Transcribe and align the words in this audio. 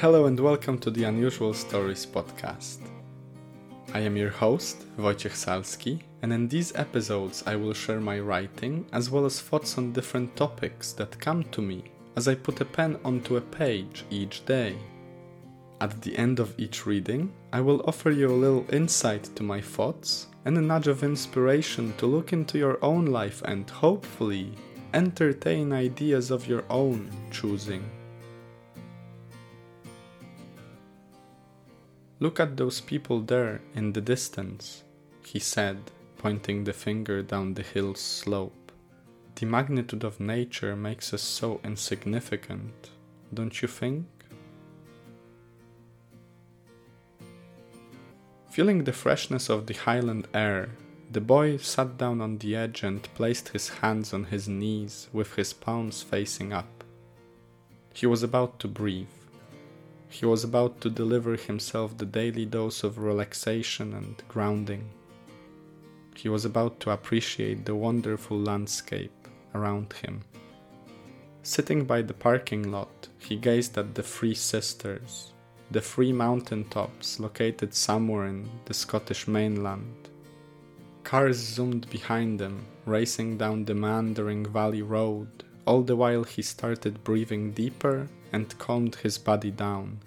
Hello 0.00 0.26
and 0.26 0.38
welcome 0.38 0.76
to 0.80 0.90
the 0.90 1.04
Unusual 1.04 1.54
Stories 1.54 2.04
podcast. 2.04 2.80
I 3.94 4.00
am 4.00 4.14
your 4.14 4.28
host, 4.28 4.84
Wojciech 4.98 5.32
Salski, 5.32 6.02
and 6.20 6.34
in 6.34 6.48
these 6.48 6.76
episodes 6.76 7.42
I 7.46 7.56
will 7.56 7.72
share 7.72 7.98
my 7.98 8.20
writing 8.20 8.84
as 8.92 9.08
well 9.08 9.24
as 9.24 9.40
thoughts 9.40 9.78
on 9.78 9.94
different 9.94 10.36
topics 10.36 10.92
that 10.92 11.18
come 11.18 11.44
to 11.44 11.62
me 11.62 11.84
as 12.14 12.28
I 12.28 12.34
put 12.34 12.60
a 12.60 12.66
pen 12.66 12.98
onto 13.06 13.38
a 13.38 13.40
page 13.40 14.04
each 14.10 14.44
day. 14.44 14.76
At 15.80 16.02
the 16.02 16.14
end 16.18 16.40
of 16.40 16.54
each 16.60 16.84
reading, 16.84 17.32
I 17.50 17.62
will 17.62 17.82
offer 17.86 18.10
you 18.10 18.28
a 18.28 18.42
little 18.44 18.66
insight 18.70 19.34
to 19.34 19.42
my 19.42 19.62
thoughts 19.62 20.26
and 20.44 20.58
a 20.58 20.60
nudge 20.60 20.88
of 20.88 21.04
inspiration 21.04 21.94
to 21.96 22.04
look 22.04 22.34
into 22.34 22.58
your 22.58 22.78
own 22.84 23.06
life 23.06 23.40
and 23.46 23.70
hopefully 23.70 24.52
entertain 24.92 25.72
ideas 25.72 26.30
of 26.30 26.46
your 26.46 26.64
own 26.68 27.10
choosing. 27.30 27.88
Look 32.18 32.40
at 32.40 32.56
those 32.56 32.80
people 32.80 33.20
there 33.20 33.60
in 33.74 33.92
the 33.92 34.00
distance, 34.00 34.84
he 35.22 35.38
said, 35.38 35.76
pointing 36.16 36.64
the 36.64 36.72
finger 36.72 37.22
down 37.22 37.52
the 37.52 37.62
hill's 37.62 38.00
slope. 38.00 38.72
The 39.34 39.44
magnitude 39.44 40.02
of 40.02 40.18
nature 40.18 40.74
makes 40.74 41.12
us 41.12 41.20
so 41.20 41.60
insignificant, 41.62 42.90
don't 43.34 43.60
you 43.60 43.68
think? 43.68 44.06
Feeling 48.48 48.84
the 48.84 48.94
freshness 48.94 49.50
of 49.50 49.66
the 49.66 49.74
highland 49.74 50.26
air, 50.32 50.70
the 51.12 51.20
boy 51.20 51.58
sat 51.58 51.98
down 51.98 52.22
on 52.22 52.38
the 52.38 52.56
edge 52.56 52.82
and 52.82 53.02
placed 53.14 53.50
his 53.50 53.68
hands 53.68 54.14
on 54.14 54.24
his 54.24 54.48
knees 54.48 55.08
with 55.12 55.34
his 55.34 55.52
palms 55.52 56.02
facing 56.02 56.54
up. 56.54 56.82
He 57.92 58.06
was 58.06 58.22
about 58.22 58.58
to 58.60 58.68
breathe. 58.68 59.15
He 60.18 60.24
was 60.24 60.44
about 60.44 60.80
to 60.80 60.88
deliver 60.88 61.36
himself 61.36 61.98
the 61.98 62.06
daily 62.06 62.46
dose 62.46 62.82
of 62.82 62.96
relaxation 62.96 63.92
and 63.92 64.16
grounding. 64.28 64.88
He 66.16 66.30
was 66.30 66.46
about 66.46 66.80
to 66.80 66.90
appreciate 66.90 67.66
the 67.66 67.74
wonderful 67.74 68.38
landscape 68.38 69.28
around 69.54 69.92
him. 69.92 70.22
Sitting 71.42 71.84
by 71.84 72.00
the 72.00 72.14
parking 72.14 72.72
lot, 72.72 73.08
he 73.18 73.36
gazed 73.36 73.76
at 73.76 73.94
the 73.94 74.02
Three 74.02 74.34
Sisters, 74.34 75.34
the 75.70 75.82
three 75.82 76.14
mountain 76.14 76.64
tops 76.70 77.20
located 77.20 77.74
somewhere 77.74 78.24
in 78.24 78.48
the 78.64 78.72
Scottish 78.72 79.28
mainland. 79.28 80.08
Cars 81.04 81.36
zoomed 81.36 81.90
behind 81.90 82.40
them, 82.40 82.64
racing 82.86 83.36
down 83.36 83.66
the 83.66 83.74
meandering 83.74 84.46
valley 84.46 84.80
road, 84.80 85.44
all 85.66 85.82
the 85.82 85.94
while 85.94 86.24
he 86.24 86.40
started 86.40 87.04
breathing 87.04 87.52
deeper 87.52 88.08
and 88.32 88.58
calmed 88.58 88.96
his 88.96 89.18
body 89.18 89.50
down. 89.50 90.00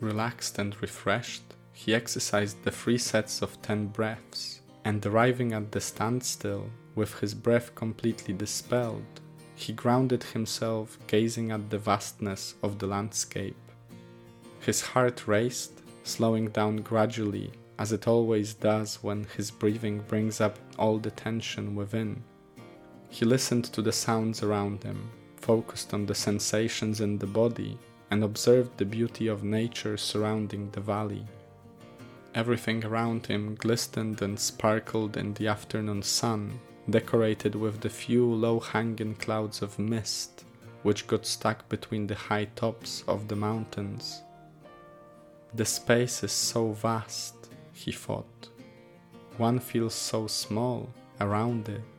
Relaxed 0.00 0.58
and 0.58 0.80
refreshed, 0.82 1.42
he 1.72 1.94
exercised 1.94 2.62
the 2.62 2.70
three 2.70 2.98
sets 2.98 3.42
of 3.42 3.60
ten 3.62 3.86
breaths, 3.86 4.60
and 4.84 5.04
arriving 5.04 5.52
at 5.52 5.72
the 5.72 5.80
standstill, 5.80 6.70
with 6.94 7.18
his 7.18 7.34
breath 7.34 7.74
completely 7.74 8.34
dispelled, 8.34 9.20
he 9.54 9.72
grounded 9.72 10.22
himself 10.22 10.98
gazing 11.06 11.50
at 11.50 11.70
the 11.70 11.78
vastness 11.78 12.54
of 12.62 12.78
the 12.78 12.86
landscape. 12.86 13.56
His 14.60 14.80
heart 14.80 15.26
raced, 15.26 15.82
slowing 16.02 16.48
down 16.48 16.76
gradually, 16.78 17.50
as 17.78 17.92
it 17.92 18.06
always 18.06 18.54
does 18.54 19.02
when 19.02 19.26
his 19.36 19.50
breathing 19.50 20.00
brings 20.00 20.40
up 20.40 20.58
all 20.78 20.98
the 20.98 21.10
tension 21.10 21.74
within. 21.74 22.22
He 23.08 23.24
listened 23.24 23.64
to 23.66 23.82
the 23.82 23.92
sounds 23.92 24.42
around 24.42 24.82
him, 24.82 25.10
focused 25.48 25.94
on 25.94 26.06
the 26.06 26.14
sensations 26.14 27.00
in 27.00 27.18
the 27.18 27.32
body, 27.42 27.78
and 28.10 28.22
observed 28.24 28.72
the 28.76 28.84
beauty 28.96 29.26
of 29.28 29.42
nature 29.42 29.96
surrounding 29.96 30.70
the 30.70 30.80
valley. 30.80 31.26
Everything 32.34 32.84
around 32.84 33.26
him 33.26 33.54
glistened 33.54 34.22
and 34.22 34.38
sparkled 34.38 35.16
in 35.16 35.34
the 35.34 35.48
afternoon 35.48 36.02
sun, 36.02 36.60
decorated 36.88 37.54
with 37.54 37.80
the 37.80 37.90
few 37.90 38.26
low 38.44 38.58
hanging 38.60 39.14
clouds 39.14 39.62
of 39.62 39.78
mist 39.78 40.44
which 40.84 41.06
got 41.06 41.24
stuck 41.26 41.66
between 41.70 42.06
the 42.06 42.14
high 42.14 42.44
tops 42.56 43.02
of 43.08 43.26
the 43.26 43.34
mountains. 43.34 44.22
The 45.54 45.64
space 45.64 46.22
is 46.22 46.32
so 46.32 46.72
vast, 46.72 47.34
he 47.72 47.90
thought. 47.90 48.48
One 49.38 49.58
feels 49.58 49.94
so 49.94 50.26
small 50.26 50.90
around 51.20 51.68
it. 51.70 51.93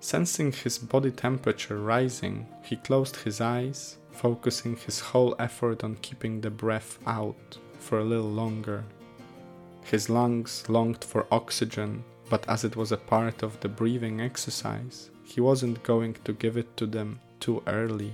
Sensing 0.00 0.52
his 0.52 0.78
body 0.78 1.10
temperature 1.10 1.80
rising, 1.80 2.46
he 2.62 2.76
closed 2.76 3.16
his 3.16 3.40
eyes, 3.40 3.96
focusing 4.12 4.76
his 4.76 5.00
whole 5.00 5.34
effort 5.38 5.82
on 5.82 5.96
keeping 5.96 6.40
the 6.40 6.50
breath 6.50 6.98
out 7.06 7.58
for 7.80 7.98
a 7.98 8.04
little 8.04 8.30
longer. 8.30 8.84
His 9.82 10.08
lungs 10.08 10.68
longed 10.68 11.02
for 11.02 11.26
oxygen, 11.32 12.04
but 12.30 12.48
as 12.48 12.62
it 12.62 12.76
was 12.76 12.92
a 12.92 12.96
part 12.96 13.42
of 13.42 13.58
the 13.60 13.68
breathing 13.68 14.20
exercise, 14.20 15.10
he 15.24 15.40
wasn't 15.40 15.82
going 15.82 16.14
to 16.24 16.32
give 16.32 16.56
it 16.56 16.76
to 16.76 16.86
them 16.86 17.18
too 17.40 17.62
early. 17.66 18.12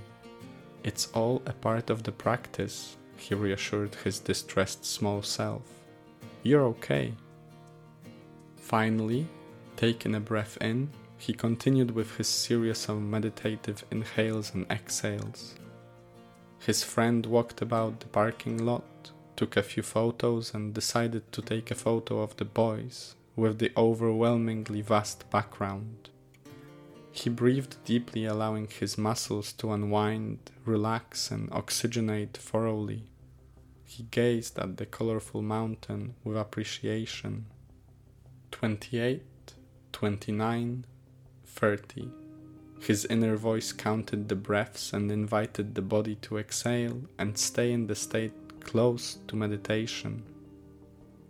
It's 0.85 1.11
all 1.13 1.43
a 1.47 1.53
part 1.53 1.91
of 1.91 2.03
the 2.03 2.13
practice, 2.13 2.97
he 3.17 3.35
reassured 3.35 3.95
his 3.97 4.21
distressed 4.21 4.85
small 4.85 5.23
self. 5.23 5.63
You're 6.43 6.65
okay. 6.67 7.15
Finally, 8.57 9.27
taking 9.77 10.15
a 10.15 10.21
breath 10.21 10.59
in, 10.61 10.91
he 11.25 11.33
continued 11.33 11.91
with 11.93 12.17
his 12.19 12.29
series 12.29 12.87
of 12.87 13.01
meditative 13.01 13.83
inhales 13.91 14.53
and 14.53 14.71
exhales. 14.71 15.55
His 16.59 16.85
friend 16.85 17.25
walked 17.25 17.63
about 17.63 18.01
the 18.01 18.09
parking 18.09 18.59
lot, 18.67 19.11
took 19.35 19.57
a 19.57 19.63
few 19.63 19.83
photos, 19.83 20.53
and 20.53 20.75
decided 20.75 21.33
to 21.33 21.41
take 21.41 21.71
a 21.71 21.75
photo 21.75 22.21
of 22.21 22.37
the 22.37 22.45
boys 22.45 23.17
with 23.37 23.59
the 23.59 23.73
overwhelmingly 23.75 24.83
vast 24.83 25.31
background. 25.31 26.11
He 27.11 27.31
breathed 27.31 27.83
deeply, 27.87 28.27
allowing 28.27 28.69
his 28.69 28.99
muscles 28.99 29.55
to 29.55 29.73
unwind, 29.73 30.51
relax, 30.67 31.31
and 31.31 31.49
oxygenate 31.53 32.35
thoroughly. 32.35 33.05
He 33.85 34.03
gazed 34.11 34.59
at 34.59 34.77
the 34.77 34.85
colorful 34.85 35.41
mountain 35.41 36.17
with 36.23 36.37
appreciation. 36.37 37.47
28, 38.51 39.23
29, 39.93 40.85
30. 41.55 42.11
His 42.81 43.07
inner 43.07 43.37
voice 43.37 43.73
counted 43.73 44.29
the 44.29 44.37
breaths 44.37 44.93
and 44.93 45.11
invited 45.11 45.75
the 45.75 45.83
body 45.83 46.17
to 46.17 46.39
exhale 46.39 47.01
and 47.19 47.39
stay 47.39 47.73
in 47.73 47.87
the 47.87 47.95
state 47.95 48.33
close 48.61 49.19
to 49.29 49.37
meditation. 49.37 50.23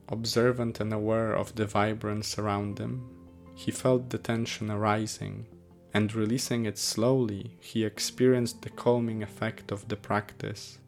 Observant 0.08 0.80
and 0.80 0.92
aware 0.92 1.32
of 1.32 1.54
the 1.54 1.66
vibrance 1.66 2.38
around 2.38 2.78
him, 2.78 3.08
he 3.54 3.70
felt 3.70 4.10
the 4.10 4.18
tension 4.18 4.70
arising, 4.70 5.46
and 5.92 6.14
releasing 6.14 6.66
it 6.66 6.78
slowly, 6.78 7.56
he 7.60 7.84
experienced 7.84 8.62
the 8.62 8.70
calming 8.70 9.22
effect 9.22 9.70
of 9.70 9.86
the 9.88 9.96
practice. 9.96 10.78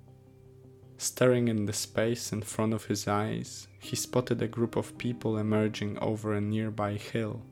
Staring 0.99 1.49
in 1.49 1.67
the 1.67 1.73
space 1.73 2.33
in 2.33 2.43
front 2.43 2.73
of 2.73 2.87
his 2.87 3.07
eyes, 3.07 3.69
he 3.79 3.95
spotted 3.95 4.43
a 4.43 4.49
group 4.49 4.77
of 4.77 4.99
people 4.99 5.39
emerging 5.39 5.99
over 5.99 6.33
a 6.33 6.41
nearby 6.41 6.95
hill. 6.95 7.43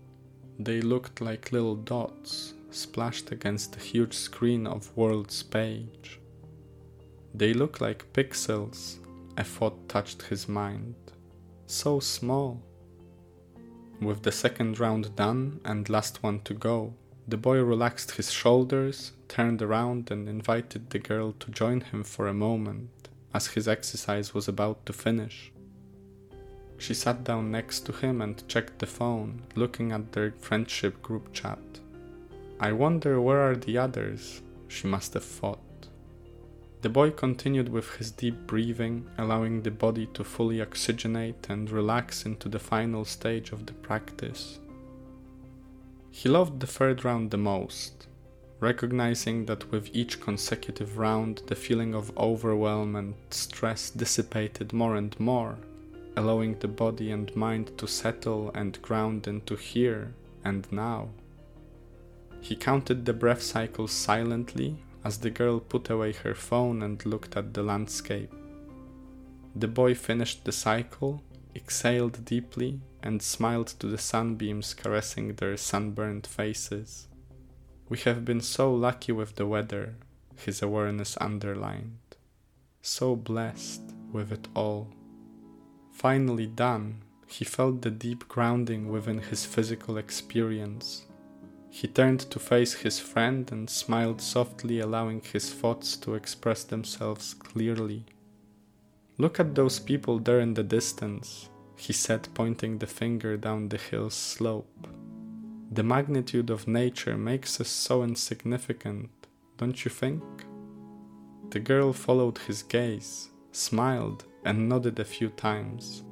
They 0.59 0.81
looked 0.81 1.21
like 1.21 1.53
little 1.53 1.77
dots 1.77 2.55
splashed 2.71 3.31
against 3.33 3.73
the 3.73 3.81
huge 3.81 4.15
screen 4.15 4.67
of 4.67 4.97
World's 4.97 5.43
page. 5.43 6.21
They 7.35 7.53
look 7.53 7.81
like 7.81 8.13
pixels, 8.13 8.99
a 9.37 9.45
thought 9.45 9.89
touched 9.89 10.23
his 10.23 10.49
mind. 10.49 10.95
So 11.67 12.01
small. 12.01 12.63
With 14.01 14.23
the 14.23 14.33
second 14.33 14.79
round 14.79 15.17
done 15.17 15.61
and 15.65 15.89
last 15.89 16.23
one 16.23 16.41
to 16.41 16.55
go, 16.55 16.95
the 17.27 17.37
boy 17.37 17.63
relaxed 17.63 18.13
his 18.13 18.31
shoulders, 18.31 19.13
turned 19.29 19.63
around, 19.63 20.11
and 20.11 20.29
invited 20.29 20.91
the 20.91 20.99
girl 20.99 21.33
to 21.41 21.51
join 21.51 21.81
him 21.81 22.05
for 22.05 22.29
a 22.29 22.35
moment 22.35 23.09
as 23.33 23.49
his 23.49 23.67
exercise 23.67 24.33
was 24.33 24.47
about 24.47 24.87
to 24.87 24.93
finish. 24.93 25.51
She 26.79 26.95
sat 26.95 27.25
down 27.25 27.51
next 27.51 27.81
to 27.87 27.93
him 27.93 28.21
and 28.21 28.47
checked 28.49 28.79
the 28.79 28.87
phone, 28.87 29.43
looking 29.55 29.93
at 29.93 30.13
their 30.13 30.33
friendship 30.33 31.03
group 31.03 31.33
chat. 31.33 31.59
I 32.61 32.73
wonder 32.73 33.21
where 33.21 33.41
are 33.41 33.57
the 33.57 33.79
others, 33.79 34.43
she 34.69 34.87
must 34.87 35.15
have 35.15 35.25
thought. 35.25 35.59
The 36.83 36.91
boy 36.91 37.13
continued 37.13 37.71
with 37.71 37.95
his 37.97 38.11
deep 38.11 38.47
breathing, 38.47 39.07
allowing 39.17 39.63
the 39.63 39.71
body 39.71 40.07
to 40.13 40.23
fully 40.23 40.59
oxygenate 40.59 41.49
and 41.49 41.71
relax 41.71 42.27
into 42.27 42.49
the 42.49 42.59
final 42.59 43.07
stage 43.07 43.53
of 43.53 43.65
the 43.65 43.73
practice. 43.73 44.59
He 46.11 46.29
loved 46.29 46.61
the 46.61 46.67
third 46.67 47.05
round 47.05 47.31
the 47.31 47.39
most, 47.39 48.07
recognizing 48.61 49.47
that 49.47 49.71
with 49.73 49.89
each 49.95 50.21
consecutive 50.21 50.99
round 50.99 51.43
the 51.47 51.55
feeling 51.55 51.95
of 51.95 52.17
overwhelm 52.19 52.97
and 52.97 53.15
stress 53.31 53.91
dissipated 53.91 54.73
more 54.73 54.97
and 54.97 55.19
more, 55.19 55.57
allowing 56.17 56.59
the 56.59 56.69
body 56.69 57.11
and 57.11 57.35
mind 57.35 57.77
to 57.79 57.87
settle 57.87 58.51
and 58.55 58.81
ground 58.83 59.27
into 59.27 59.57
here 59.57 60.15
and 60.45 60.71
now. 60.71 61.09
He 62.41 62.57
counted 62.57 63.05
the 63.05 63.13
breath 63.13 63.43
cycles 63.43 63.93
silently, 63.93 64.77
as 65.03 65.19
the 65.19 65.31
girl 65.31 65.61
put 65.61 65.91
away 65.91 66.13
her 66.13 66.35
phone 66.35 66.83
and 66.83 67.05
looked 67.05 67.37
at 67.37 67.53
the 67.55 67.63
landscape. 67.63 68.33
The 69.55 69.69
boy 69.69 69.95
finished 69.95 70.45
the 70.45 70.53
cycle, 70.53 71.23
exhaled 71.55 72.25
deeply, 72.25 72.81
and 73.03 73.23
smiled 73.23 73.69
to 73.79 73.87
the 73.87 73.99
sunbeams 73.99 74.75
caressing 74.75 75.35
their 75.35 75.57
sunburned 75.57 76.27
faces. 76.27 77.09
We 77.89 77.99
have 77.99 78.25
been 78.25 78.41
so 78.41 78.73
lucky 78.75 79.13
with 79.13 79.37
the 79.37 79.47
weather, 79.47 79.97
his 80.37 80.63
awareness 80.63 81.17
underlined. 81.21 81.99
So 82.83 83.15
blessed 83.15 83.83
with 84.11 84.33
it 84.33 84.49
all. 84.55 84.89
Finally 85.95 86.49
done, 86.49 86.97
he 87.29 87.45
felt 87.45 87.81
the 87.81 87.91
deep 87.91 88.29
grounding 88.29 88.91
within 88.91 89.19
his 89.19 89.47
physical 89.47 89.97
experience. 89.97 91.07
He 91.71 91.89
turned 91.89 92.21
to 92.31 92.39
face 92.39 92.75
his 92.75 92.99
friend 92.99 93.51
and 93.51 93.71
smiled 93.71 94.21
softly, 94.21 94.81
allowing 94.81 95.23
his 95.23 95.53
thoughts 95.53 95.97
to 95.99 96.15
express 96.15 96.65
themselves 96.65 97.33
clearly. 97.33 98.05
Look 99.19 99.39
at 99.39 99.55
those 99.55 99.79
people 99.79 100.19
there 100.19 100.41
in 100.41 100.55
the 100.55 100.65
distance, 100.65 101.49
he 101.77 101.93
said, 101.93 102.29
pointing 102.35 102.79
the 102.79 102.87
finger 102.89 103.37
down 103.37 103.69
the 103.69 103.79
hill's 103.79 104.15
slope. 104.15 104.89
The 105.71 105.85
magnitude 105.85 106.51
of 106.51 106.69
nature 106.69 107.17
makes 107.17 107.61
us 107.61 107.69
so 107.69 108.03
insignificant, 108.03 109.11
don't 109.57 109.85
you 109.85 109.91
think? 109.91 110.23
The 111.51 111.61
girl 111.61 111.93
followed 111.93 112.39
his 112.39 112.63
gaze, 112.65 113.31
smiled, 113.53 114.25
and 114.45 114.69
nodded 114.69 114.99
a 114.99 115.05
few 115.05 115.29
times. 115.31 116.03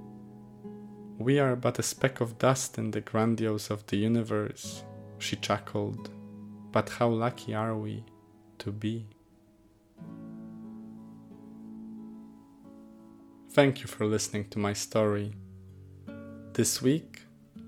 We 1.18 1.38
are 1.38 1.54
but 1.54 1.78
a 1.78 1.82
speck 1.82 2.20
of 2.20 2.38
dust 2.38 2.78
in 2.78 2.90
the 2.90 3.00
grandiose 3.00 3.70
of 3.70 3.86
the 3.86 3.96
universe, 3.96 4.84
she 5.18 5.36
chuckled. 5.36 6.10
But 6.72 6.88
how 6.88 7.08
lucky 7.08 7.54
are 7.54 7.76
we 7.76 8.04
to 8.58 8.72
be? 8.72 9.06
Thank 13.50 13.82
you 13.82 13.86
for 13.86 14.06
listening 14.06 14.48
to 14.48 14.58
my 14.58 14.72
story. 14.72 15.34
This 16.54 16.80
week, 16.80 17.20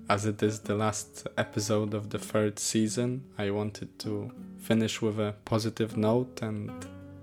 as 0.09 0.25
it 0.25 0.41
is 0.41 0.61
the 0.61 0.75
last 0.75 1.27
episode 1.37 1.93
of 1.93 2.09
the 2.09 2.17
third 2.19 2.57
season, 2.57 3.23
I 3.37 3.51
wanted 3.51 3.99
to 3.99 4.31
finish 4.57 5.01
with 5.01 5.19
a 5.19 5.35
positive 5.45 5.95
note 5.95 6.41
and 6.41 6.71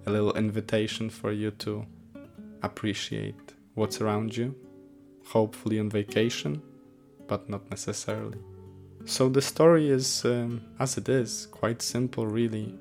a 0.06 0.10
little 0.10 0.32
invitation 0.34 1.10
for 1.10 1.32
you 1.32 1.50
to 1.50 1.86
appreciate 2.62 3.54
what's 3.74 4.00
around 4.00 4.36
you, 4.36 4.54
hopefully 5.26 5.78
on 5.78 5.90
vacation, 5.90 6.62
but 7.26 7.48
not 7.48 7.68
necessarily. 7.70 8.38
So 9.04 9.28
the 9.28 9.42
story 9.42 9.90
is, 9.90 10.24
um, 10.24 10.62
as 10.78 10.96
it 10.96 11.08
is, 11.08 11.46
quite 11.46 11.82
simple, 11.82 12.26
really. 12.26 12.78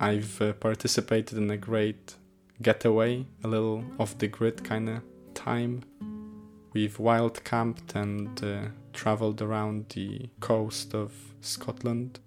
I've 0.00 0.40
uh, 0.40 0.54
participated 0.54 1.38
in 1.38 1.50
a 1.50 1.56
great 1.56 2.14
getaway, 2.62 3.26
a 3.44 3.48
little 3.48 3.84
off 3.98 4.16
the 4.18 4.28
grid 4.28 4.64
kind 4.64 4.88
of 4.88 5.02
time. 5.34 5.84
We've 6.72 6.98
wild 6.98 7.44
camped 7.44 7.94
and 7.94 8.42
uh, 8.42 8.60
traveled 8.92 9.42
around 9.42 9.90
the 9.90 10.28
coast 10.40 10.94
of 10.94 11.12
Scotland. 11.40 12.18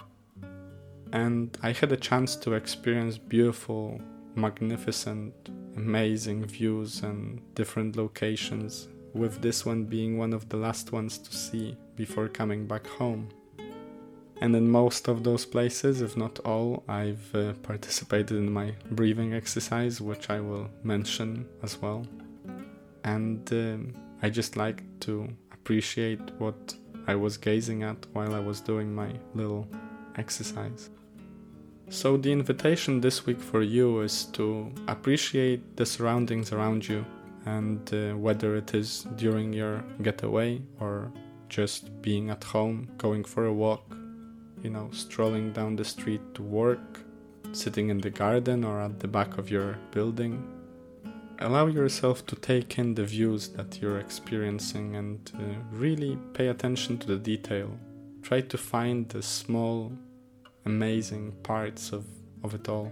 And 1.12 1.58
I 1.62 1.72
had 1.72 1.92
a 1.92 1.98
chance 1.98 2.36
to 2.38 2.54
experience 2.54 3.18
beautiful, 3.18 4.02
magnificent, 4.36 5.34
amazing 5.76 6.46
views 6.46 7.02
and 7.02 7.42
different 7.56 7.96
locations, 7.96 8.88
with 9.14 9.42
this 9.42 9.66
one 9.66 9.86
being 9.86 10.18
one 10.18 10.34
of 10.34 10.50
the 10.50 10.58
last 10.58 10.92
ones 10.92 11.18
to 11.20 11.36
see 11.36 11.78
before 11.96 12.28
coming 12.28 12.66
back 12.66 12.88
home. 12.88 13.30
And 14.42 14.56
in 14.56 14.70
most 14.70 15.08
of 15.08 15.24
those 15.24 15.46
places, 15.46 16.02
if 16.02 16.18
not 16.18 16.40
all, 16.40 16.84
I've 16.90 17.34
uh, 17.36 17.54
participated 17.64 18.38
in 18.38 18.52
my 18.52 18.74
breathing 18.92 19.34
exercise, 19.34 20.02
which 20.02 20.30
I 20.30 20.40
will 20.40 20.70
mention 20.84 21.48
as 21.62 21.82
well. 21.82 22.06
And 23.04 23.50
um, 23.54 23.94
I 24.22 24.30
just 24.30 24.58
like 24.58 24.84
to 25.02 25.30
appreciate 25.54 26.20
what 26.40 26.76
I 27.08 27.16
was 27.16 27.38
gazing 27.38 27.84
at 27.84 28.06
while 28.14 28.34
I 28.34 28.40
was 28.40 28.60
doing 28.60 28.94
my 28.94 29.14
little 29.34 29.68
exercise. 30.18 30.90
So, 31.90 32.18
the 32.18 32.32
invitation 32.32 33.02
this 33.02 33.26
week 33.26 33.40
for 33.40 33.62
you 33.62 34.02
is 34.02 34.26
to 34.34 34.72
appreciate 34.88 35.78
the 35.78 35.86
surroundings 35.86 36.52
around 36.52 36.88
you, 36.88 37.06
and 37.46 37.94
uh, 37.94 38.18
whether 38.18 38.56
it 38.56 38.74
is 38.74 39.06
during 39.16 39.54
your 39.54 39.84
getaway 40.02 40.62
or 40.80 41.12
just 41.50 42.02
being 42.02 42.32
at 42.32 42.44
home, 42.44 42.90
going 42.98 43.24
for 43.24 43.46
a 43.46 43.54
walk, 43.54 43.96
you 44.64 44.70
know, 44.72 44.90
strolling 44.92 45.52
down 45.54 45.76
the 45.76 45.86
street 45.86 46.22
to 46.34 46.42
work, 46.42 47.00
sitting 47.52 47.90
in 47.90 48.00
the 48.00 48.10
garden 48.10 48.64
or 48.64 48.82
at 48.82 49.00
the 49.00 49.08
back 49.08 49.38
of 49.38 49.52
your 49.52 49.78
building. 49.92 50.44
Allow 51.40 51.68
yourself 51.68 52.26
to 52.28 52.36
take 52.36 52.80
in 52.80 52.96
the 52.96 53.06
views 53.06 53.50
that 53.50 53.82
you're 53.82 54.00
experiencing 54.00 54.96
and 54.96 55.32
uh, 55.36 55.44
really 55.72 56.18
pay 56.34 56.48
attention 56.48 56.98
to 57.00 57.08
the 57.08 57.18
detail. 57.18 57.70
Try 58.22 58.42
to 58.42 58.58
find 58.58 59.10
the 59.10 59.22
small, 59.22 59.92
amazing 60.66 61.32
parts 61.44 61.92
of, 61.92 62.06
of 62.44 62.54
it 62.54 62.70
all. 62.70 62.92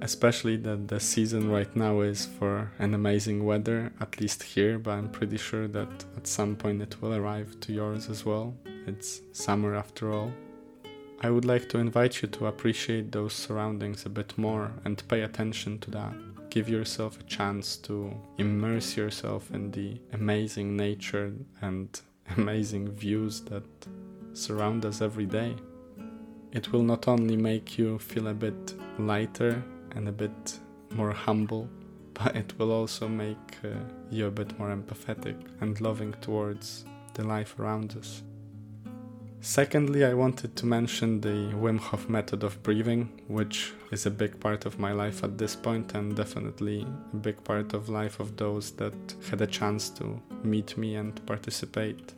Especially 0.00 0.56
that 0.56 0.88
the 0.88 0.98
season 0.98 1.50
right 1.50 1.74
now 1.76 2.00
is 2.00 2.26
for 2.26 2.70
an 2.78 2.94
amazing 2.94 3.44
weather, 3.44 3.92
at 4.00 4.20
least 4.20 4.42
here, 4.42 4.78
but 4.78 4.92
I'm 4.92 5.08
pretty 5.08 5.36
sure 5.36 5.68
that 5.68 6.04
at 6.16 6.26
some 6.26 6.56
point 6.56 6.82
it 6.82 7.00
will 7.00 7.14
arrive 7.14 7.58
to 7.60 7.72
yours 7.72 8.08
as 8.10 8.24
well. 8.24 8.54
It's 8.86 9.20
summer 9.32 9.74
after 9.74 10.12
all. 10.12 10.32
I 11.24 11.30
would 11.30 11.46
like 11.46 11.70
to 11.70 11.78
invite 11.78 12.20
you 12.20 12.28
to 12.28 12.46
appreciate 12.46 13.12
those 13.12 13.32
surroundings 13.32 14.04
a 14.04 14.10
bit 14.10 14.36
more 14.36 14.72
and 14.84 15.02
pay 15.08 15.22
attention 15.22 15.78
to 15.78 15.90
that. 15.92 16.12
Give 16.50 16.68
yourself 16.68 17.18
a 17.18 17.22
chance 17.22 17.76
to 17.78 18.14
immerse 18.36 18.96
yourself 18.96 19.50
in 19.50 19.70
the 19.70 19.98
amazing 20.12 20.76
nature 20.76 21.32
and 21.62 21.88
amazing 22.36 22.90
views 22.90 23.40
that 23.42 23.64
surround 24.34 24.84
us 24.84 25.00
every 25.00 25.26
day. 25.26 25.56
It 26.54 26.72
will 26.72 26.84
not 26.84 27.08
only 27.08 27.36
make 27.36 27.76
you 27.78 27.98
feel 27.98 28.28
a 28.28 28.34
bit 28.34 28.74
lighter 28.98 29.60
and 29.96 30.08
a 30.08 30.12
bit 30.12 30.60
more 30.90 31.10
humble, 31.10 31.68
but 32.14 32.36
it 32.36 32.56
will 32.58 32.70
also 32.70 33.08
make 33.08 33.58
uh, 33.64 33.70
you 34.08 34.26
a 34.26 34.30
bit 34.30 34.56
more 34.58 34.68
empathetic 34.68 35.36
and 35.60 35.80
loving 35.80 36.12
towards 36.20 36.84
the 37.14 37.24
life 37.24 37.58
around 37.58 37.96
us. 37.98 38.22
Secondly, 39.40 40.04
I 40.04 40.14
wanted 40.14 40.56
to 40.56 40.64
mention 40.64 41.20
the 41.20 41.52
Wim 41.54 41.78
Hof 41.78 42.08
method 42.08 42.44
of 42.44 42.62
breathing, 42.62 43.20
which 43.28 43.74
is 43.90 44.06
a 44.06 44.10
big 44.10 44.40
part 44.40 44.64
of 44.64 44.78
my 44.78 44.92
life 44.92 45.22
at 45.22 45.36
this 45.36 45.54
point 45.54 45.94
and 45.94 46.16
definitely 46.16 46.86
a 47.12 47.16
big 47.16 47.44
part 47.44 47.74
of 47.74 47.90
life 47.90 48.20
of 48.20 48.36
those 48.36 48.70
that 48.76 48.94
had 49.28 49.42
a 49.42 49.46
chance 49.46 49.90
to 49.90 50.22
meet 50.44 50.78
me 50.78 50.94
and 50.94 51.20
participate. 51.26 52.14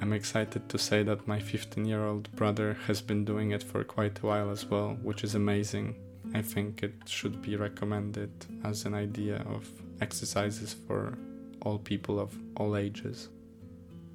I'm 0.00 0.12
excited 0.12 0.68
to 0.68 0.78
say 0.78 1.02
that 1.02 1.26
my 1.26 1.40
15 1.40 1.84
year 1.84 2.04
old 2.06 2.30
brother 2.36 2.76
has 2.86 3.00
been 3.00 3.24
doing 3.24 3.50
it 3.50 3.62
for 3.62 3.82
quite 3.84 4.18
a 4.20 4.26
while 4.26 4.50
as 4.50 4.64
well, 4.64 4.96
which 5.02 5.24
is 5.24 5.34
amazing. 5.34 5.96
I 6.34 6.42
think 6.42 6.82
it 6.82 6.94
should 7.06 7.40
be 7.42 7.56
recommended 7.56 8.30
as 8.64 8.84
an 8.84 8.94
idea 8.94 9.44
of 9.48 9.68
exercises 10.00 10.74
for 10.86 11.18
all 11.62 11.78
people 11.78 12.20
of 12.20 12.36
all 12.56 12.76
ages 12.76 13.28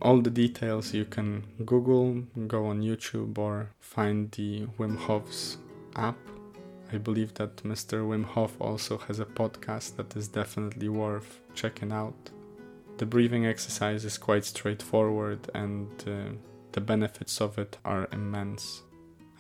all 0.04 0.20
the 0.20 0.30
details 0.30 0.94
you 0.94 1.06
can 1.06 1.46
Google, 1.66 2.24
go 2.48 2.66
on 2.66 2.82
YouTube, 2.82 3.38
or 3.38 3.70
find 3.80 4.30
the 4.32 4.68
Wim 4.78 4.98
Hof's 4.98 5.58
app. 5.96 6.18
I 6.92 6.98
believe 6.98 7.34
that 7.36 7.56
Mr. 7.64 8.06
Wim 8.08 8.26
Hof 8.26 8.60
also 8.60 8.98
has 8.98 9.20
a 9.20 9.26
podcast 9.26 9.96
that 9.96 10.16
is 10.16 10.28
definitely 10.28 10.90
worth 10.90 11.40
checking 11.56 11.92
out. 11.92 12.30
The 12.98 13.06
breathing 13.06 13.46
exercise 13.46 14.06
is 14.06 14.18
quite 14.18 14.46
straightforward, 14.46 15.50
and 15.54 15.90
uh, 16.08 16.38
the 16.72 16.82
benefits 16.82 17.42
of 17.42 17.58
it 17.58 17.78
are 17.84 18.08
immense. 18.12 18.84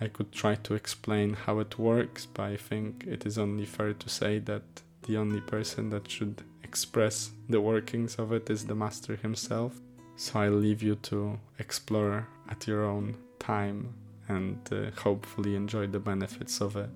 I 0.02 0.08
could 0.08 0.32
try 0.32 0.56
to 0.56 0.74
explain 0.74 1.34
how 1.34 1.60
it 1.60 1.80
works, 1.80 2.26
but 2.26 2.44
I 2.44 2.58
think 2.58 3.06
it 3.08 3.26
is 3.26 3.38
only 3.38 3.66
fair 3.66 3.94
to 3.94 4.10
say 4.10 4.40
that 4.40 4.64
the 5.04 5.18
only 5.18 5.42
person 5.42 5.90
that 5.92 6.10
should 6.10 6.44
express 6.64 7.32
the 7.48 7.62
workings 7.62 8.16
of 8.16 8.32
it 8.34 8.50
is 8.50 8.66
the 8.66 8.76
master 8.76 9.16
himself. 9.16 9.80
So 10.16 10.40
I 10.40 10.50
leave 10.50 10.82
you 10.82 10.96
to 10.96 11.40
explore 11.60 12.28
at 12.50 12.68
your 12.68 12.86
own 12.86 13.16
time 13.40 13.94
and 14.28 14.58
uh, 14.72 14.90
hopefully 15.00 15.56
enjoy 15.56 15.88
the 15.88 16.00
benefits 16.00 16.62
of 16.62 16.76
it. 16.76 16.90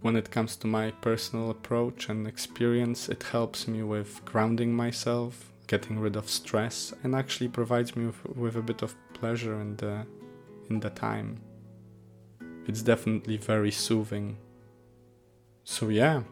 When 0.00 0.16
it 0.16 0.30
comes 0.30 0.56
to 0.56 0.66
my 0.66 0.90
personal 0.90 1.50
approach 1.50 2.08
and 2.08 2.26
experience, 2.26 3.08
it 3.08 3.22
helps 3.22 3.66
me 3.66 3.82
with 3.82 4.24
grounding 4.24 4.74
myself, 4.74 5.52
getting 5.66 5.98
rid 5.98 6.16
of 6.16 6.28
stress, 6.28 6.94
and 7.02 7.14
actually 7.14 7.48
provides 7.48 7.96
me 7.96 8.06
with, 8.06 8.36
with 8.36 8.56
a 8.56 8.62
bit 8.62 8.82
of 8.82 8.94
pleasure 9.14 9.60
in 9.60 9.76
the 9.76 10.06
in 10.70 10.80
the 10.80 10.90
time. 10.90 11.40
It's 12.66 12.82
definitely 12.82 13.36
very 13.36 13.70
soothing. 13.70 14.38
So 15.64 15.88
yeah, 15.88 16.22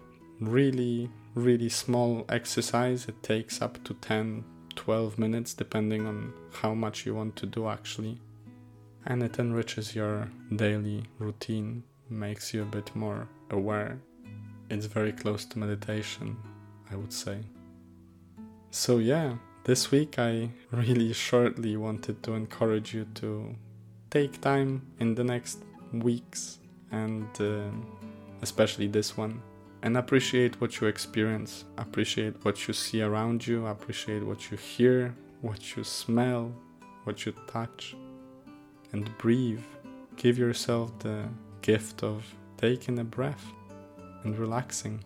really 0.40 1.10
really 1.34 1.68
small 1.68 2.24
exercise. 2.28 3.08
It 3.08 3.22
takes 3.22 3.60
up 3.60 3.82
to 3.84 3.94
10 3.94 4.44
12 4.76 5.18
minutes 5.18 5.54
depending 5.54 6.06
on 6.06 6.32
how 6.52 6.74
much 6.74 7.06
you 7.06 7.14
want 7.14 7.36
to 7.36 7.46
do 7.46 7.68
actually 7.68 8.20
and 9.06 9.22
it 9.22 9.38
enriches 9.38 9.94
your 9.94 10.28
daily 10.56 11.04
routine 11.18 11.82
makes 12.08 12.54
you 12.54 12.62
a 12.62 12.66
bit 12.66 12.94
more 12.94 13.28
aware. 13.50 13.98
It's 14.70 14.86
very 14.86 15.12
close 15.12 15.44
to 15.46 15.58
meditation, 15.58 16.36
I 16.90 16.96
would 16.96 17.12
say. 17.12 17.40
So, 18.76 18.98
yeah, 18.98 19.36
this 19.62 19.92
week 19.92 20.18
I 20.18 20.50
really 20.72 21.12
shortly 21.12 21.76
wanted 21.76 22.24
to 22.24 22.32
encourage 22.32 22.92
you 22.92 23.04
to 23.14 23.54
take 24.10 24.40
time 24.40 24.82
in 24.98 25.14
the 25.14 25.22
next 25.22 25.62
weeks 25.92 26.58
and 26.90 27.28
uh, 27.40 27.70
especially 28.42 28.88
this 28.88 29.16
one 29.16 29.40
and 29.84 29.96
appreciate 29.96 30.60
what 30.60 30.80
you 30.80 30.88
experience, 30.88 31.66
appreciate 31.78 32.44
what 32.44 32.66
you 32.66 32.74
see 32.74 33.00
around 33.00 33.46
you, 33.46 33.64
appreciate 33.68 34.24
what 34.24 34.50
you 34.50 34.56
hear, 34.56 35.14
what 35.40 35.76
you 35.76 35.84
smell, 35.84 36.52
what 37.04 37.24
you 37.24 37.32
touch, 37.46 37.94
and 38.90 39.08
breathe. 39.18 39.62
Give 40.16 40.36
yourself 40.36 40.98
the 40.98 41.28
gift 41.62 42.02
of 42.02 42.24
taking 42.56 42.98
a 42.98 43.04
breath 43.04 43.46
and 44.24 44.36
relaxing. 44.36 45.04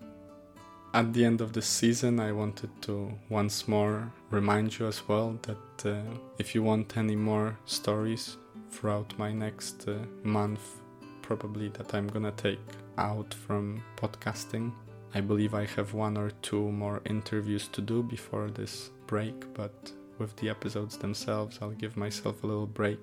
At 0.95 1.13
the 1.13 1.25
end 1.25 1.43
of 1.43 1.53
the 1.53 1.61
season, 1.61 2.19
I 2.19 2.33
wanted 2.33 2.71
to 2.83 3.13
once 3.29 3.69
more 3.69 4.11
remind 4.31 4.79
you 4.79 4.87
as 4.87 5.07
well 5.07 5.39
that 5.43 5.87
uh, 5.87 6.01
if 6.39 6.55
you 6.55 6.63
want 6.63 6.97
any 6.97 7.15
more 7.15 7.59
stories 7.67 8.39
throughout 8.71 9.13
my 9.19 9.31
next 9.31 9.87
uh, 9.87 9.99
month, 10.23 10.81
probably 11.21 11.69
that 11.69 11.95
I'm 11.95 12.09
gonna 12.09 12.33
take 12.33 12.59
out 12.97 13.35
from 13.35 13.83
podcasting. 13.97 14.73
I 15.15 15.21
believe 15.21 15.53
I 15.53 15.67
have 15.67 15.93
one 15.93 16.17
or 16.17 16.31
two 16.41 16.73
more 16.73 17.03
interviews 17.05 17.69
to 17.69 17.83
do 17.83 18.03
before 18.03 18.49
this 18.51 18.91
break, 19.07 19.53
but 19.53 19.93
with 20.19 20.35
the 20.37 20.49
episodes 20.49 20.97
themselves, 20.97 21.59
I'll 21.61 21.71
give 21.71 21.99
myself 21.99 22.43
a 22.45 22.47
little 22.47 22.67
break. 22.67 22.99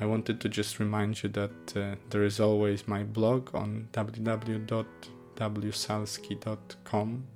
I 0.00 0.06
wanted 0.06 0.40
to 0.40 0.48
just 0.48 0.80
remind 0.80 1.22
you 1.22 1.28
that 1.30 1.76
uh, 1.76 1.96
there 2.08 2.24
is 2.24 2.40
always 2.40 2.88
my 2.88 3.04
blog 3.04 3.54
on 3.54 3.88
www.wsalski.com, 5.36 7.26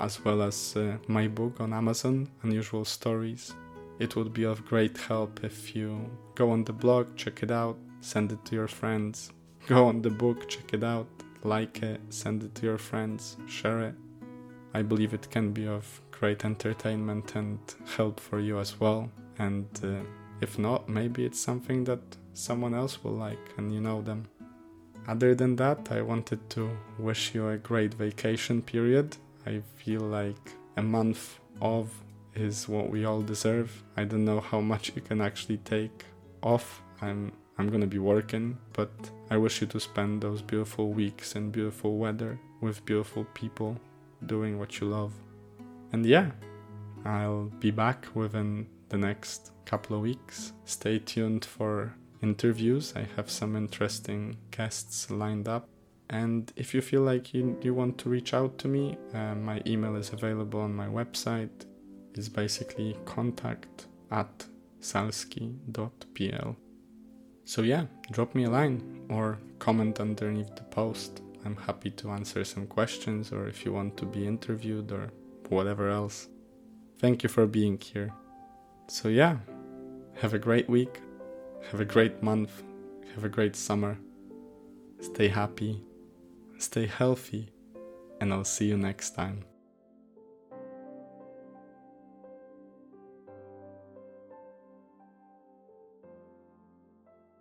as 0.00 0.24
well 0.24 0.42
as 0.42 0.76
uh, 0.76 0.96
my 1.08 1.28
book 1.28 1.60
on 1.60 1.72
Amazon, 1.72 2.28
Unusual 2.42 2.84
Stories. 2.84 3.54
It 3.98 4.16
would 4.16 4.32
be 4.32 4.44
of 4.44 4.64
great 4.64 4.96
help 4.98 5.44
if 5.44 5.76
you 5.76 6.10
go 6.34 6.50
on 6.50 6.64
the 6.64 6.72
blog, 6.72 7.16
check 7.16 7.42
it 7.42 7.50
out, 7.50 7.76
send 8.00 8.32
it 8.32 8.44
to 8.46 8.54
your 8.54 8.68
friends. 8.68 9.32
Go 9.66 9.86
on 9.86 10.02
the 10.02 10.10
book, 10.10 10.48
check 10.48 10.74
it 10.74 10.82
out, 10.82 11.06
like 11.44 11.82
it, 11.82 12.00
send 12.08 12.42
it 12.42 12.54
to 12.56 12.66
your 12.66 12.78
friends, 12.78 13.36
share 13.46 13.80
it. 13.80 13.94
I 14.74 14.82
believe 14.82 15.14
it 15.14 15.30
can 15.30 15.52
be 15.52 15.66
of 15.66 16.00
great 16.10 16.44
entertainment 16.44 17.34
and 17.36 17.58
help 17.96 18.18
for 18.18 18.40
you 18.40 18.58
as 18.58 18.80
well. 18.80 19.10
And 19.38 19.66
uh, 19.84 20.04
if 20.40 20.58
not, 20.58 20.88
maybe 20.88 21.24
it's 21.24 21.40
something 21.40 21.84
that 21.84 22.00
someone 22.34 22.74
else 22.74 23.04
will 23.04 23.12
like 23.12 23.54
and 23.56 23.72
you 23.72 23.80
know 23.80 24.02
them. 24.02 24.28
Other 25.08 25.34
than 25.34 25.56
that, 25.56 25.88
I 25.90 26.00
wanted 26.02 26.48
to 26.50 26.70
wish 26.98 27.34
you 27.34 27.48
a 27.48 27.58
great 27.58 27.94
vacation 27.94 28.62
period. 28.62 29.16
I 29.46 29.62
feel 29.76 30.00
like 30.00 30.52
a 30.76 30.82
month 30.82 31.40
of 31.60 31.90
is 32.34 32.68
what 32.68 32.88
we 32.88 33.04
all 33.04 33.20
deserve. 33.20 33.82
I 33.96 34.04
don't 34.04 34.24
know 34.24 34.40
how 34.40 34.60
much 34.60 34.92
you 34.94 35.02
can 35.02 35.20
actually 35.20 35.58
take 35.58 36.04
off. 36.42 36.82
I'm 37.00 37.32
I'm 37.58 37.68
gonna 37.68 37.86
be 37.86 37.98
working, 37.98 38.56
but 38.72 38.90
I 39.30 39.36
wish 39.36 39.60
you 39.60 39.66
to 39.68 39.80
spend 39.80 40.22
those 40.22 40.40
beautiful 40.40 40.92
weeks 40.92 41.36
in 41.36 41.50
beautiful 41.50 41.98
weather 41.98 42.38
with 42.60 42.84
beautiful 42.86 43.24
people 43.34 43.76
doing 44.26 44.58
what 44.58 44.80
you 44.80 44.86
love. 44.86 45.12
And 45.92 46.06
yeah, 46.06 46.30
I'll 47.04 47.50
be 47.60 47.70
back 47.70 48.06
within 48.14 48.66
the 48.88 48.96
next 48.96 49.50
couple 49.66 49.96
of 49.96 50.02
weeks. 50.02 50.52
Stay 50.64 50.98
tuned 50.98 51.44
for 51.44 51.94
interviews. 52.22 52.94
I 52.96 53.06
have 53.16 53.30
some 53.30 53.56
interesting 53.56 54.36
guests 54.50 55.10
lined 55.10 55.48
up. 55.48 55.68
And 56.08 56.52
if 56.56 56.74
you 56.74 56.80
feel 56.82 57.02
like 57.02 57.32
you, 57.32 57.58
you 57.62 57.74
want 57.74 57.98
to 57.98 58.08
reach 58.08 58.34
out 58.34 58.58
to 58.58 58.68
me, 58.68 58.98
uh, 59.14 59.34
my 59.34 59.62
email 59.66 59.96
is 59.96 60.12
available 60.12 60.60
on 60.60 60.74
my 60.74 60.86
website. 60.86 61.66
It's 62.14 62.28
basically 62.28 62.96
contact 63.06 63.86
at 64.10 64.46
salski.pl. 64.80 66.56
So, 67.44 67.62
yeah, 67.62 67.86
drop 68.10 68.34
me 68.34 68.44
a 68.44 68.50
line 68.50 69.06
or 69.08 69.38
comment 69.58 70.00
underneath 70.00 70.54
the 70.54 70.62
post. 70.62 71.22
I'm 71.44 71.56
happy 71.56 71.90
to 71.90 72.10
answer 72.10 72.44
some 72.44 72.66
questions 72.66 73.32
or 73.32 73.48
if 73.48 73.64
you 73.64 73.72
want 73.72 73.96
to 73.96 74.06
be 74.06 74.26
interviewed 74.26 74.92
or 74.92 75.10
whatever 75.48 75.88
else. 75.88 76.28
Thank 76.98 77.22
you 77.22 77.28
for 77.28 77.46
being 77.46 77.80
here. 77.80 78.12
So, 78.86 79.08
yeah, 79.08 79.38
have 80.20 80.34
a 80.34 80.38
great 80.38 80.68
week, 80.68 81.00
have 81.70 81.80
a 81.80 81.84
great 81.84 82.22
month, 82.22 82.62
have 83.14 83.24
a 83.24 83.28
great 83.28 83.56
summer. 83.56 83.98
Stay 85.00 85.28
happy, 85.28 85.82
stay 86.58 86.86
healthy, 86.86 87.52
and 88.20 88.32
I'll 88.32 88.44
see 88.44 88.66
you 88.66 88.76
next 88.76 89.14
time. 89.14 89.44